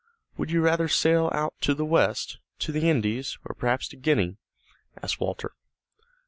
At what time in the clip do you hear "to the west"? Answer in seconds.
1.61-2.39